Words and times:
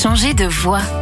changer 0.00 0.32
de 0.32 0.46
voix. 0.46 0.99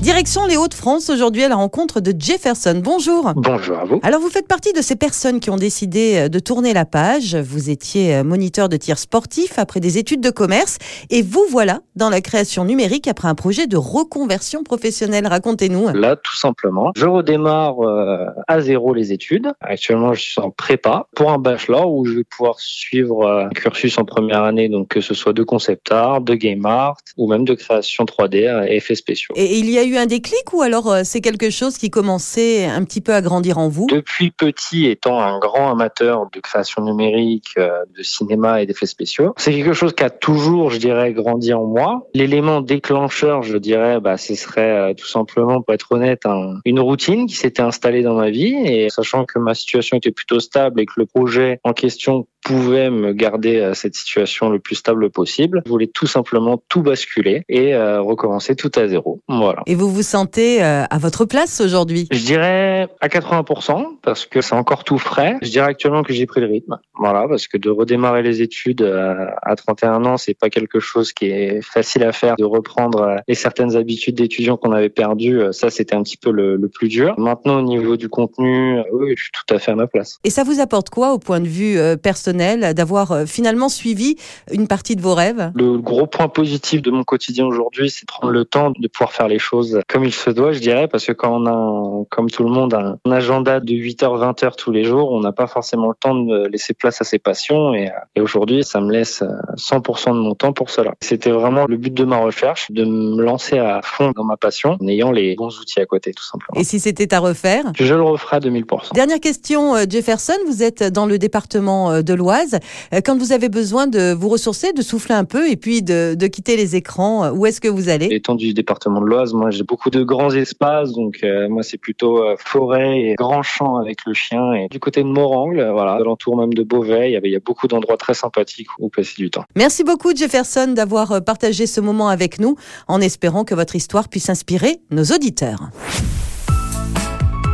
Direction 0.00 0.46
les 0.46 0.56
Hauts-de-France 0.56 1.10
aujourd'hui 1.10 1.42
à 1.42 1.48
la 1.48 1.56
rencontre 1.56 1.98
de 1.98 2.14
Jefferson. 2.16 2.80
Bonjour. 2.84 3.32
Bonjour 3.34 3.78
à 3.80 3.84
vous. 3.84 3.98
Alors 4.04 4.20
vous 4.20 4.28
faites 4.28 4.46
partie 4.46 4.72
de 4.72 4.80
ces 4.80 4.94
personnes 4.94 5.40
qui 5.40 5.50
ont 5.50 5.56
décidé 5.56 6.14
euh, 6.16 6.28
de 6.28 6.38
tourner 6.38 6.72
la 6.72 6.84
page. 6.84 7.34
Vous 7.34 7.68
étiez 7.68 8.14
euh, 8.14 8.22
moniteur 8.22 8.68
de 8.68 8.76
tir 8.76 8.96
sportif 8.96 9.58
après 9.58 9.80
des 9.80 9.98
études 9.98 10.20
de 10.20 10.30
commerce 10.30 10.78
et 11.10 11.22
vous 11.22 11.44
voilà 11.50 11.80
dans 11.96 12.10
la 12.10 12.20
création 12.20 12.64
numérique 12.64 13.08
après 13.08 13.26
un 13.26 13.34
projet 13.34 13.66
de 13.66 13.76
reconversion 13.76 14.62
professionnelle. 14.62 15.26
Racontez-nous. 15.26 15.88
Là, 15.88 16.14
tout 16.14 16.36
simplement, 16.36 16.92
je 16.94 17.06
redémarre 17.06 17.80
euh, 17.80 18.26
à 18.46 18.60
zéro 18.60 18.94
les 18.94 19.12
études. 19.12 19.52
Actuellement, 19.60 20.14
je 20.14 20.22
suis 20.22 20.40
en 20.40 20.50
prépa 20.50 21.08
pour 21.16 21.32
un 21.32 21.38
bachelor 21.38 21.92
où 21.92 22.06
je 22.06 22.18
vais 22.18 22.24
pouvoir 22.24 22.60
suivre 22.60 23.28
un 23.28 23.48
cursus 23.48 23.98
en 23.98 24.04
première 24.04 24.44
année, 24.44 24.68
donc 24.68 24.86
que 24.86 25.00
ce 25.00 25.12
soit 25.12 25.32
de 25.32 25.42
concept 25.42 25.90
art, 25.90 26.20
de 26.20 26.34
game 26.34 26.64
art 26.66 26.98
ou 27.16 27.28
même 27.28 27.44
de 27.44 27.54
création 27.54 28.04
3D 28.04 28.68
et 28.68 28.76
effets 28.76 28.94
spéciaux. 28.94 29.34
Et 29.36 29.58
il 29.58 29.68
y 29.68 29.76
a 29.76 29.82
eu 29.82 29.87
un 29.96 30.06
déclic 30.06 30.52
ou 30.52 30.62
alors 30.62 30.90
euh, 30.90 31.00
c'est 31.04 31.20
quelque 31.20 31.50
chose 31.50 31.78
qui 31.78 31.90
commençait 31.90 32.66
un 32.66 32.84
petit 32.84 33.00
peu 33.00 33.14
à 33.14 33.22
grandir 33.22 33.58
en 33.58 33.68
vous? 33.68 33.86
Depuis 33.88 34.30
petit, 34.30 34.86
étant 34.86 35.20
un 35.20 35.38
grand 35.38 35.70
amateur 35.70 36.28
de 36.32 36.40
création 36.40 36.82
numérique, 36.82 37.54
euh, 37.58 37.84
de 37.96 38.02
cinéma 38.02 38.62
et 38.62 38.66
d'effets 38.66 38.86
spéciaux, 38.86 39.34
c'est 39.36 39.52
quelque 39.52 39.72
chose 39.72 39.94
qui 39.94 40.04
a 40.04 40.10
toujours, 40.10 40.70
je 40.70 40.78
dirais, 40.78 41.12
grandi 41.12 41.52
en 41.54 41.64
moi. 41.64 42.06
L'élément 42.14 42.60
déclencheur, 42.60 43.42
je 43.42 43.56
dirais, 43.56 44.00
bah, 44.00 44.16
ce 44.16 44.34
serait 44.34 44.90
euh, 44.90 44.94
tout 44.94 45.06
simplement, 45.06 45.62
pour 45.62 45.74
être 45.74 45.92
honnête, 45.92 46.22
une 46.64 46.80
routine 46.80 47.26
qui 47.26 47.36
s'était 47.36 47.62
installée 47.62 48.02
dans 48.02 48.14
ma 48.14 48.30
vie 48.30 48.54
et 48.64 48.90
sachant 48.90 49.24
que 49.24 49.38
ma 49.38 49.54
situation 49.54 49.96
était 49.96 50.10
plutôt 50.10 50.40
stable 50.40 50.80
et 50.80 50.86
que 50.86 50.94
le 50.96 51.06
projet 51.06 51.60
en 51.64 51.72
question 51.72 52.26
pouvait 52.52 52.90
me 52.90 53.12
garder 53.12 53.60
à 53.60 53.74
cette 53.74 53.94
situation 53.94 54.50
le 54.50 54.58
plus 54.58 54.74
stable 54.74 55.10
possible. 55.10 55.62
Je 55.64 55.70
voulais 55.70 55.86
tout 55.86 56.06
simplement 56.06 56.62
tout 56.68 56.82
basculer 56.82 57.42
et 57.48 57.74
recommencer 57.76 58.54
tout 58.54 58.70
à 58.74 58.88
zéro. 58.88 59.20
Voilà 59.28 59.62
vous 59.78 59.88
vous 59.88 60.02
sentez 60.02 60.62
euh, 60.62 60.84
à 60.90 60.98
votre 60.98 61.24
place 61.24 61.60
aujourd'hui? 61.60 62.08
Je 62.10 62.24
dirais 62.24 62.88
à 63.00 63.08
80% 63.08 63.98
parce 64.02 64.26
que 64.26 64.40
c'est 64.40 64.54
encore 64.54 64.84
tout 64.84 64.98
frais. 64.98 65.36
Je 65.40 65.50
dirais 65.50 65.66
actuellement 65.66 66.02
que 66.02 66.12
j'ai 66.12 66.26
pris 66.26 66.40
le 66.40 66.48
rythme. 66.48 66.78
Voilà, 66.98 67.26
parce 67.28 67.46
que 67.46 67.56
de 67.56 67.70
redémarrer 67.70 68.22
les 68.22 68.42
études 68.42 68.82
euh, 68.82 69.26
à 69.42 69.54
31 69.54 70.04
ans, 70.04 70.16
c'est 70.16 70.34
pas 70.34 70.50
quelque 70.50 70.80
chose 70.80 71.12
qui 71.12 71.26
est 71.26 71.62
facile 71.62 72.02
à 72.02 72.12
faire. 72.12 72.34
De 72.36 72.44
reprendre 72.44 73.00
euh, 73.00 73.16
les 73.28 73.34
certaines 73.34 73.76
habitudes 73.76 74.16
d'étudiants 74.16 74.56
qu'on 74.56 74.72
avait 74.72 74.88
perdues, 74.88 75.40
ça 75.52 75.70
c'était 75.70 75.94
un 75.94 76.02
petit 76.02 76.16
peu 76.16 76.32
le, 76.32 76.56
le, 76.56 76.68
plus 76.68 76.88
dur. 76.88 77.14
Maintenant, 77.18 77.58
au 77.58 77.62
niveau 77.62 77.96
du 77.96 78.08
contenu, 78.08 78.80
oui, 78.92 79.14
je 79.16 79.22
suis 79.22 79.32
tout 79.32 79.54
à 79.54 79.58
fait 79.58 79.70
à 79.70 79.76
ma 79.76 79.86
place. 79.86 80.18
Et 80.24 80.30
ça 80.30 80.42
vous 80.42 80.60
apporte 80.60 80.90
quoi 80.90 81.12
au 81.12 81.18
point 81.18 81.40
de 81.40 81.46
vue 81.46 81.78
personnel? 82.02 82.37
D'avoir 82.38 83.26
finalement 83.26 83.68
suivi 83.68 84.16
une 84.50 84.68
partie 84.68 84.96
de 84.96 85.02
vos 85.02 85.14
rêves? 85.14 85.52
Le 85.54 85.78
gros 85.78 86.06
point 86.06 86.28
positif 86.28 86.82
de 86.82 86.90
mon 86.90 87.04
quotidien 87.04 87.46
aujourd'hui, 87.46 87.90
c'est 87.90 88.06
prendre 88.06 88.32
le 88.32 88.44
temps 88.44 88.70
de 88.70 88.88
pouvoir 88.88 89.12
faire 89.12 89.28
les 89.28 89.38
choses 89.38 89.80
comme 89.88 90.04
il 90.04 90.12
se 90.12 90.30
doit, 90.30 90.52
je 90.52 90.60
dirais, 90.60 90.88
parce 90.88 91.06
que 91.06 91.12
quand 91.12 91.42
on 91.42 91.46
a, 91.46 92.04
comme 92.10 92.30
tout 92.30 92.44
le 92.44 92.50
monde, 92.50 92.74
un, 92.74 92.98
agenda 93.10 93.60
de 93.60 93.72
8h, 93.72 94.04
20h 94.04 94.56
tous 94.56 94.70
les 94.70 94.84
jours, 94.84 95.12
on 95.12 95.20
n'a 95.20 95.32
pas 95.32 95.46
forcément 95.46 95.88
le 95.88 95.94
temps 95.98 96.14
de 96.14 96.46
laisser 96.46 96.74
place 96.74 97.00
à 97.00 97.04
ses 97.04 97.18
passions. 97.18 97.74
Et, 97.74 97.90
et 98.14 98.20
aujourd'hui, 98.20 98.64
ça 98.64 98.80
me 98.80 98.92
laisse 98.92 99.22
100% 99.56 100.12
de 100.12 100.18
mon 100.18 100.34
temps 100.34 100.52
pour 100.52 100.70
cela. 100.70 100.94
C'était 101.00 101.30
vraiment 101.30 101.66
le 101.66 101.76
but 101.76 101.92
de 101.92 102.04
ma 102.04 102.18
recherche, 102.18 102.70
de 102.70 102.84
me 102.84 103.22
lancer 103.22 103.58
à 103.58 103.80
fond 103.82 104.12
dans 104.14 104.24
ma 104.24 104.36
passion, 104.36 104.76
en 104.80 104.86
ayant 104.86 105.10
les 105.10 105.34
bons 105.36 105.58
outils 105.60 105.80
à 105.80 105.86
côté, 105.86 106.12
tout 106.12 106.24
simplement. 106.24 106.60
Et 106.60 106.64
si 106.64 106.80
c'était 106.80 107.12
à 107.14 107.20
refaire? 107.20 107.64
Je 107.78 107.94
le 107.94 108.02
referai 108.02 108.36
à 108.36 108.40
2000%. 108.40 108.94
Dernière 108.94 109.20
question, 109.20 109.74
euh, 109.74 109.84
Jefferson, 109.88 110.36
vous 110.46 110.62
êtes 110.62 110.82
dans 110.82 111.06
le 111.06 111.18
département 111.18 111.90
euh, 111.90 112.02
de 112.02 112.14
l'Oise. 112.18 112.58
Euh, 112.92 113.00
quand 113.02 113.16
vous 113.16 113.32
avez 113.32 113.48
besoin 113.48 113.86
de 113.86 114.12
vous 114.12 114.28
ressourcer, 114.28 114.72
de 114.72 114.82
souffler 114.82 115.14
un 115.14 115.24
peu 115.24 115.48
et 115.48 115.56
puis 115.56 115.82
de, 115.82 116.14
de 116.14 116.26
quitter 116.26 116.56
les 116.56 116.76
écrans, 116.76 117.30
où 117.30 117.46
est-ce 117.46 117.60
que 117.60 117.68
vous 117.68 117.88
allez? 117.88 118.08
Étant 118.10 118.34
du 118.34 118.52
département 118.52 119.00
de 119.00 119.06
l'Oise, 119.06 119.32
moi 119.32 119.50
j'ai 119.50 119.64
beaucoup 119.64 119.90
de 119.90 120.02
grands 120.02 120.30
espaces, 120.30 120.92
donc 120.92 121.20
euh, 121.22 121.48
moi 121.48 121.62
c'est 121.62 121.78
plutôt 121.78 122.22
euh, 122.22 122.34
forêt 122.38 123.00
et 123.00 123.14
grand 123.14 123.42
champ 123.42 123.76
avec 123.76 124.04
le 124.06 124.14
chien. 124.14 124.52
Et 124.54 124.68
du 124.68 124.80
côté 124.80 125.02
de 125.02 125.08
Morangle, 125.08 125.60
euh, 125.60 125.72
voilà, 125.72 125.98
l'entour 126.00 126.36
même 126.36 126.52
de 126.52 126.62
Beauvais, 126.62 127.10
il 127.10 127.12
y, 127.12 127.16
avait, 127.16 127.28
il 127.28 127.32
y 127.32 127.36
a 127.36 127.40
beaucoup 127.44 127.68
d'endroits 127.68 127.96
très 127.96 128.14
sympathiques 128.14 128.68
où 128.78 128.88
passer 128.88 129.14
du 129.16 129.30
temps. 129.30 129.44
Merci 129.56 129.84
beaucoup 129.84 130.14
Jefferson 130.14 130.72
d'avoir 130.74 131.22
partagé 131.24 131.66
ce 131.66 131.80
moment 131.80 132.08
avec 132.08 132.40
nous, 132.40 132.56
en 132.88 133.00
espérant 133.00 133.44
que 133.44 133.54
votre 133.54 133.76
histoire 133.76 134.08
puisse 134.08 134.28
inspirer 134.28 134.80
nos 134.90 135.04
auditeurs. 135.04 135.70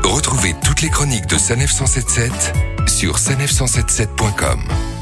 Retrouvez 0.03 0.55
toutes 0.65 0.83
les 0.83 0.91
chroniques 0.91 1.27
de 1.27 1.37
Sanef 1.37 1.71
177 1.71 2.74
sur 3.05 3.19
sanef177.com. 3.19 4.94